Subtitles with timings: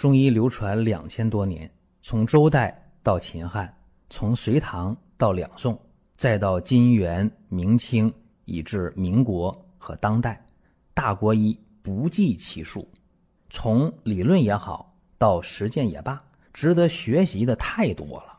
[0.00, 3.70] 中医流传两千多年，从周代到秦汉，
[4.08, 5.78] 从隋唐到两宋，
[6.16, 8.10] 再到金元明清，
[8.46, 10.42] 以至民国和当代，
[10.94, 12.90] 大国医不计其数。
[13.50, 16.18] 从理论也好，到实践也罢，
[16.54, 18.38] 值得学习的太多了。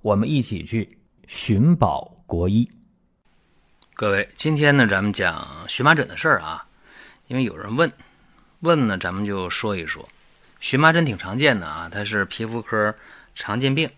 [0.00, 0.88] 我们一起去
[1.26, 2.66] 寻宝国医。
[3.92, 6.66] 各位，今天呢，咱们讲荨麻疹的事儿啊，
[7.26, 7.92] 因为有人问，
[8.60, 10.08] 问呢，咱们就说一说。
[10.64, 12.94] 荨麻疹挺常见的啊，它是皮肤科
[13.34, 13.90] 常见病，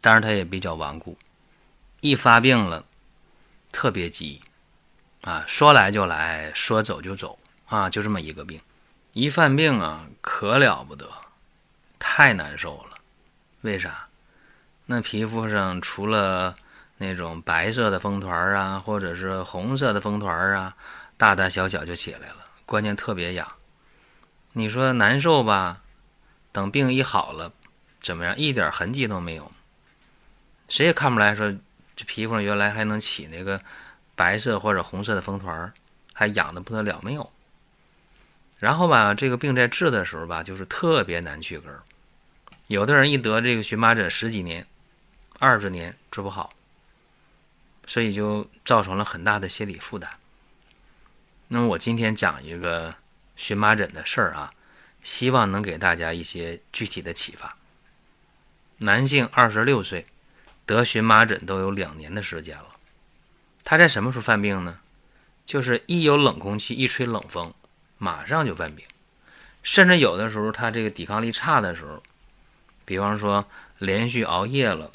[0.00, 1.16] 但是它也比较顽固，
[2.00, 2.84] 一发病了
[3.70, 4.40] 特别急
[5.20, 8.60] 啊，说来就来，说走就走啊，就这么一个病。
[9.12, 11.08] 一犯病啊，可了不得，
[12.00, 12.98] 太难受了。
[13.60, 14.08] 为啥？
[14.86, 16.52] 那皮肤上除了
[16.96, 20.74] 那种白色的风团啊，或者是红色的风团啊，
[21.16, 23.46] 大大小小就起来了，关键特别痒。
[24.54, 25.78] 你说难受吧？
[26.52, 27.50] 等病一好了，
[28.02, 28.36] 怎么样？
[28.36, 29.50] 一点痕迹都没有，
[30.68, 31.34] 谁也看不来。
[31.34, 31.50] 说
[31.96, 33.58] 这皮肤上原来还能起那个
[34.14, 35.72] 白色或者红色的风团，
[36.12, 37.32] 还痒的不得了，没有。
[38.58, 41.82] 然后吧，这个病在治的时候吧，就是特别难去根儿。
[42.66, 44.66] 有的人一得这个荨麻疹，十几年、
[45.38, 46.52] 二十年治不好，
[47.86, 50.10] 所以就造成了很大的心理负担。
[51.48, 52.94] 那么我今天讲一个
[53.36, 54.52] 荨麻疹的事儿啊。
[55.02, 57.56] 希望能给大家一些具体的启发。
[58.78, 60.04] 男性二十六岁，
[60.66, 62.66] 得荨麻疹都有两年的时间了。
[63.64, 64.78] 他在什么时候犯病呢？
[65.44, 67.52] 就是一有冷空气，一吹冷风，
[67.98, 68.84] 马上就犯病。
[69.62, 72.02] 甚至有的时候他这个抵抗力差的时候，
[72.84, 73.44] 比方说
[73.78, 74.90] 连续熬夜了，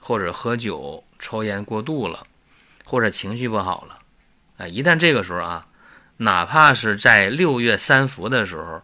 [0.00, 2.26] 或者喝酒、抽烟过度了，
[2.84, 3.98] 或者情绪不好了，
[4.58, 5.66] 啊，一旦这个时候啊，
[6.18, 8.82] 哪怕是在六月三伏的时候。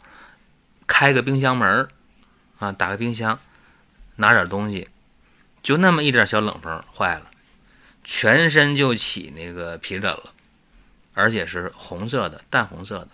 [0.92, 1.88] 开个冰箱门
[2.58, 3.40] 啊，打开冰箱，
[4.16, 4.90] 拿点东西，
[5.62, 7.30] 就那么一点小冷风，坏了，
[8.04, 10.34] 全身就起那个皮疹了，
[11.14, 13.08] 而且是红色的、淡红色的。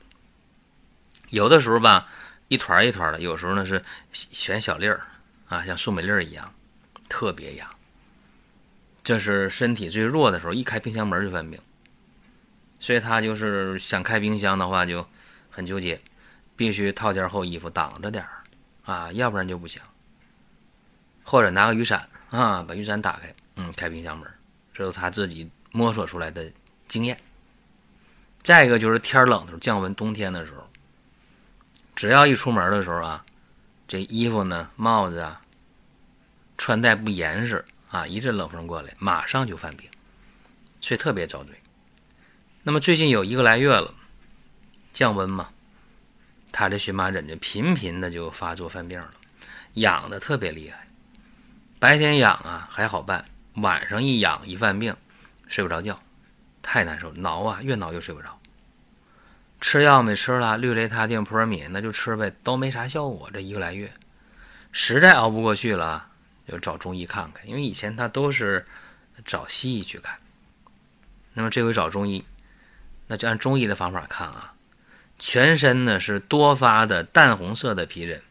[1.30, 2.08] 有的时候吧，
[2.48, 3.80] 一团一团的；有时候呢是
[4.12, 5.00] 全小粒儿
[5.48, 6.52] 啊，像树莓粒儿一样，
[7.08, 7.70] 特别痒。
[9.04, 11.60] 这是身体最弱的时候，一开冰箱门就犯病。
[12.80, 15.06] 所以他就是想开冰箱的话，就
[15.48, 16.00] 很纠结。
[16.58, 18.42] 必须套件厚衣服挡着点儿，
[18.84, 19.80] 啊，要不然就不行。
[21.22, 24.28] 或者拿个雨伞啊，把雨伞打开，嗯，开冰箱门，
[24.74, 26.50] 这是他自己摸索出来的
[26.88, 27.16] 经验。
[28.42, 30.68] 再一个就是天冷的时候，降温，冬天的时候，
[31.94, 33.24] 只要一出门的时候啊，
[33.86, 35.40] 这衣服呢、帽子啊，
[36.56, 39.88] 穿戴不严实啊，一阵冷风过来，马上就犯病，
[40.80, 41.54] 所以特别遭罪。
[42.64, 43.94] 那么最近有一个来月了，
[44.92, 45.50] 降温嘛。
[46.50, 49.10] 他这荨麻疹就频频的就发作犯病了，
[49.74, 50.86] 痒的特别厉害。
[51.78, 54.96] 白天痒啊还好办，晚上一痒一犯病，
[55.46, 56.00] 睡不着觉，
[56.62, 58.38] 太难受，挠啊越挠越睡不着。
[59.60, 63.28] 吃药没吃了，氯雷他定、扑尔敏那就吃呗，都没啥效果。
[63.32, 63.92] 这一个来月，
[64.72, 66.06] 实在熬不过去了，
[66.48, 67.46] 就找中医看看。
[67.48, 68.64] 因为以前他都是
[69.24, 70.16] 找西医去看，
[71.34, 72.24] 那么这回找中医，
[73.06, 74.54] 那就按中医的方法看啊。
[75.18, 78.22] 全身呢是多发的淡红色的皮疹，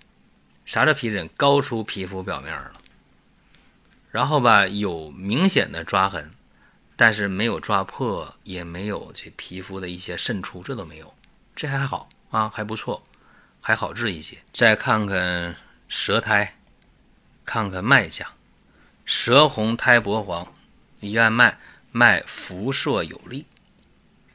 [0.66, 1.30] 啥叫皮疹？
[1.36, 2.72] 高出皮肤表面了。
[4.09, 6.31] 然后吧，有明显的抓痕，
[6.96, 11.14] 但是没有抓破，也没有这皮肤的一些渗出，这都没有，
[11.56, 13.04] 这还好啊，还不错，
[13.62, 14.38] 还好治一些。
[14.54, 15.56] 再看看
[15.90, 16.56] 舌苔，
[17.46, 18.28] 看看脉象，
[19.06, 20.52] 舌红苔薄黄，
[21.02, 21.59] 一按脉，
[21.92, 23.46] 脉浮硕有力。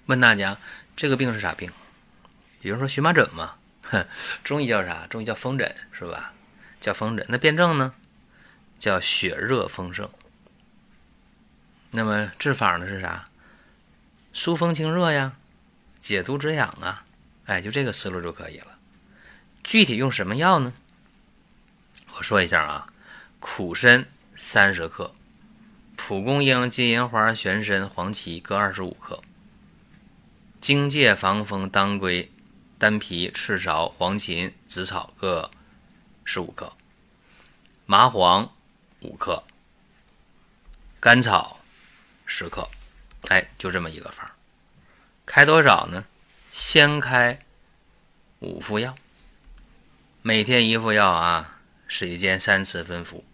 [0.07, 0.59] 问大家，
[0.95, 1.71] 这个病是啥病？
[2.63, 3.57] 比如说荨麻疹嘛，
[4.45, 5.05] 中医叫啥？
[5.09, 6.33] 中医叫风疹，是吧？
[6.81, 7.27] 叫风疹。
[7.29, 7.93] 那辨证呢？
[8.79, 10.09] 叫血热风盛。
[11.91, 13.29] 那么治法呢是啥？
[14.33, 15.33] 疏风清热呀，
[16.01, 17.05] 解毒止痒啊，
[17.47, 18.79] 哎，就这个思路就可以了。
[19.65, 20.73] 具体用什么药呢？
[22.15, 22.93] 我说一下啊，
[23.41, 24.07] 苦参
[24.37, 25.13] 三十克，
[25.97, 29.21] 蒲公英、金银花、玄参、黄芪各二十五克，
[30.61, 32.32] 荆芥、防风、当归。
[32.83, 35.49] 丹皮、赤芍、黄芩、紫草各
[36.25, 36.73] 十五克，
[37.87, 38.53] 麻黄
[39.03, 39.41] 五克，
[40.99, 41.61] 甘草
[42.27, 42.69] 十克，
[43.29, 44.29] 哎，就这么一个方
[45.25, 46.05] 开多少呢？
[46.51, 47.39] 先开
[48.41, 48.97] 五副药，
[50.23, 53.25] 每天一副药啊，水煎三次分服。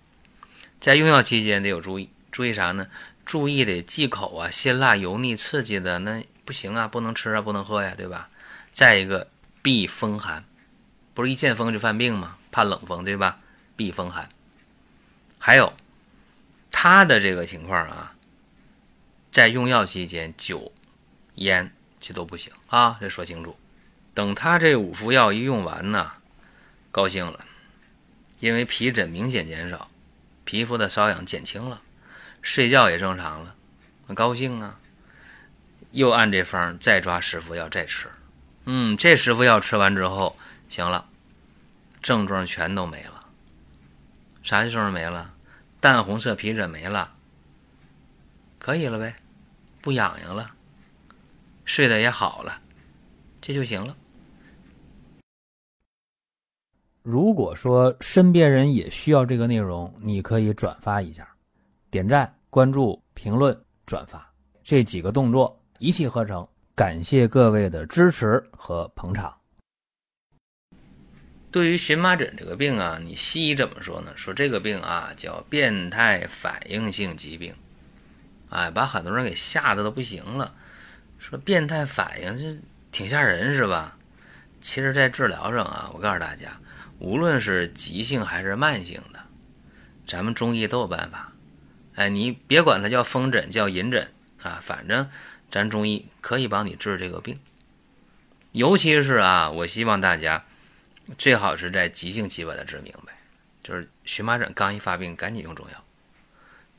[0.79, 2.87] 在用药期间得有注意，注意啥呢？
[3.25, 8.29] 注意得忌口啊，辛辣、油腻、刺激的那不行啊，不能吃啊，不能喝呀，对吧？
[8.75, 9.27] 再一个。
[9.63, 10.45] 避风寒，
[11.15, 12.39] 不是一见风就犯病吗？
[12.51, 13.39] 怕冷风对吧？
[13.77, 14.29] 避风寒。
[15.39, 15.73] 还有
[16.71, 18.15] 他的这个情况啊，
[19.31, 20.73] 在用药期间，酒、
[21.37, 23.59] 烟这都不行啊，这说清楚。
[24.15, 26.13] 等他这五副药一用完呢，
[26.91, 27.45] 高兴了，
[28.41, 29.91] 因为皮疹明显减少，
[30.45, 31.83] 皮肤的瘙痒减轻了，
[32.43, 33.55] 睡觉也正常了，
[34.07, 34.81] 很高兴啊。
[35.93, 38.09] 又按这方再抓十副药再吃，
[38.71, 40.37] 嗯，这十副药吃完之后，
[40.69, 41.09] 行了，
[42.03, 43.27] 症状全都没了。
[44.43, 45.33] 啥症状没了？
[45.81, 47.11] 淡红色皮疹没了，
[48.59, 49.15] 可以了呗，
[49.81, 50.51] 不痒痒了，
[51.65, 52.61] 睡得也好了，
[53.41, 53.97] 这就行了。
[57.03, 61.27] 如果说身边人也需要这个内容，你可以转发一下，
[61.91, 64.31] 点赞、关注、评论、转发
[64.63, 66.47] 这几个动作一气呵成。
[66.79, 69.37] 感谢各位的支持和捧场。
[71.51, 74.13] 对于荨麻疹这个病啊，你西医怎么说呢？
[74.15, 77.53] 说这个病啊叫变态反应性疾病，
[78.51, 80.55] 哎，把很多人给吓得都不行了。
[81.19, 82.57] 说变态反应这
[82.93, 83.99] 挺吓人是吧？
[84.61, 86.61] 其实，在治疗上啊，我告诉大家。
[87.01, 89.19] 无论是急性还是慢性的，
[90.07, 91.33] 咱们中医都有办法。
[91.97, 94.09] 哎，你别管它叫风疹叫银疹
[94.45, 95.11] 啊，反正
[95.51, 97.39] 咱中医可以帮你治这个病。
[98.53, 100.45] 尤其是啊，我希望大家
[101.17, 103.13] 最好是在急性期把它治明白，
[103.63, 105.85] 就是荨麻疹刚一发病，赶紧用中药。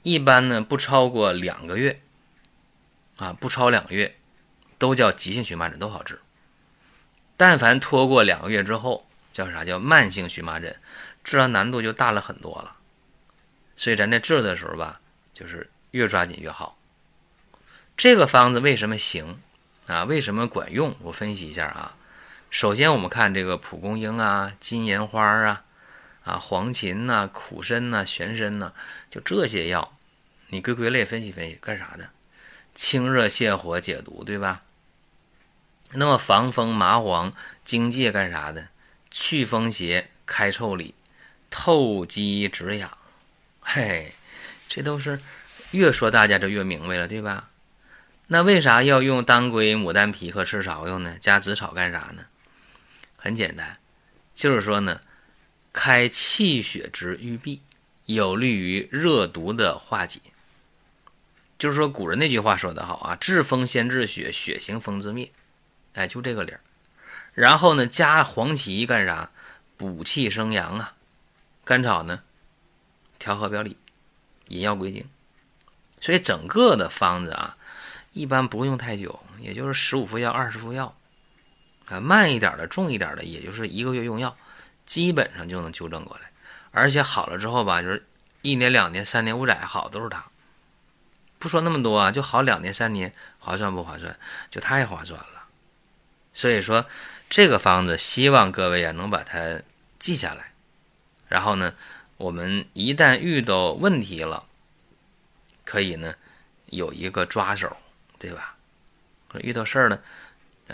[0.01, 2.00] 一般呢不超过两个月
[3.18, 4.16] 啊，不超两个月
[4.77, 6.19] 都叫急性荨麻疹，都好治。
[7.38, 9.63] 但凡拖过两个月之后，叫啥？
[9.63, 10.75] 叫慢性荨麻疹，
[11.24, 12.72] 治疗难度就大了很多了。
[13.77, 15.00] 所以咱在治的时候吧，
[15.33, 16.78] 就是越抓紧越好。
[18.00, 19.42] 这个方子为什么行
[19.86, 20.06] 啊？
[20.06, 20.96] 为什么管用？
[21.01, 21.98] 我分析一下啊。
[22.50, 25.66] 首先我们看这个蒲公英啊、金银花啊、
[26.24, 28.72] 啊黄芩呐、苦参呐、玄参呐，
[29.12, 29.98] 就这些药，
[30.48, 32.07] 你归归类分析分析干啥的？
[32.74, 34.62] 清热泻火解毒，对吧？
[35.92, 37.34] 那么防风麻黄、
[37.66, 38.69] 荆芥干啥的？
[39.12, 40.96] 祛风邪、开腠理、
[41.51, 42.98] 透肌止痒，
[43.60, 44.13] 嘿，
[44.69, 45.19] 这都是
[45.72, 47.49] 越说大家就越明白了，对吧？
[48.31, 51.17] 那为啥要用当归、牡丹皮和赤芍药呢？
[51.19, 52.25] 加紫草干啥呢？
[53.17, 53.79] 很简单，
[54.35, 55.01] 就是说呢，
[55.73, 57.59] 开气血之郁闭，
[58.05, 60.19] 有利于热毒的化解。
[61.57, 65.31] 就是说古人那句话说得好啊，“治风先治血，血行风自灭”，
[65.95, 66.61] 哎，就这个理儿。
[67.33, 69.31] 然后呢，加黄芪干啥？
[69.75, 70.93] 补气生阳啊。
[71.65, 72.21] 甘草呢，
[73.17, 73.75] 调和表里，
[74.49, 75.09] 引药归经。
[75.99, 77.57] 所以整个的方子啊，
[78.13, 80.95] 一般不用太久，也就是十五副药、二十副药
[81.88, 82.00] 啊。
[82.00, 84.35] 慢一点的、重一点的，也就是一个月用药，
[84.85, 86.31] 基本上就能纠正过来。
[86.71, 88.06] 而且好了之后吧，就是
[88.41, 90.25] 一年、两年、三年、五载好都是它。
[91.38, 94.17] 不说那么多啊，就好两年、三年，划算不划算？
[94.50, 95.44] 就太划算了。
[96.33, 96.85] 所以说。
[97.31, 99.62] 这个方子，希望各位啊能把它
[100.00, 100.51] 记下来，
[101.27, 101.75] 然后呢，
[102.17, 104.45] 我们一旦遇到问题了，
[105.63, 106.15] 可以呢
[106.71, 107.77] 有一个抓手，
[108.19, 108.56] 对吧？
[109.42, 110.01] 遇到事儿了，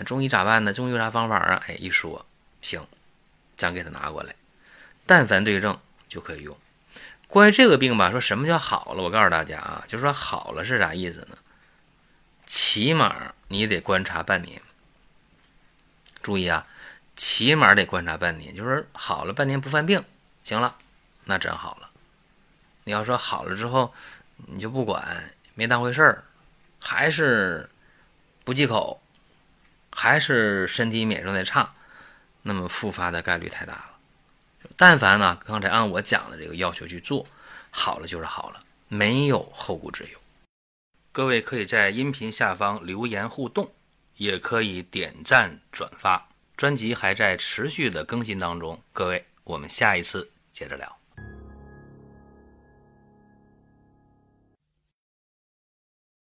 [0.03, 0.73] 中医咋办呢？
[0.73, 1.63] 中医有啥方法啊？
[1.67, 2.25] 哎，一说
[2.61, 2.85] 行，
[3.55, 4.35] 咱给他拿过来，
[5.05, 5.79] 但凡对症
[6.09, 6.57] 就可以用。
[7.27, 9.03] 关于这个病吧，说什么叫好了？
[9.03, 11.37] 我告诉大家啊，就是说好了是啥意思呢？
[12.45, 14.61] 起码你得观察半年。
[16.21, 16.65] 注意啊，
[17.15, 20.03] 起码得观察半年，就是好了半年不犯病，
[20.43, 20.75] 行了，
[21.25, 21.89] 那真好了。
[22.83, 23.93] 你要说好了之后，
[24.37, 26.23] 你就不管，没当回事儿，
[26.85, 27.67] 还是
[28.43, 29.01] 不忌口，
[29.91, 31.73] 还是身体免疫状态差，
[32.43, 33.91] 那么复发的概率太大了。
[34.77, 37.25] 但凡呢，刚才按我讲的这个要求去做，
[37.71, 40.19] 好了就是好了，没有后顾之忧。
[41.11, 43.71] 各位可以在音频下方留言互动。
[44.17, 48.81] 也可以点赞转发，专辑还在持续的更新当中。
[48.93, 50.97] 各位，我们下一次接着聊。